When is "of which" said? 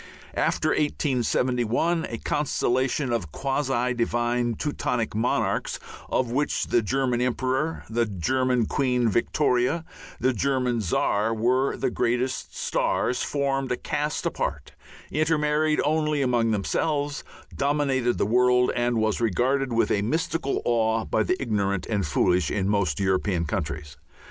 6.09-6.65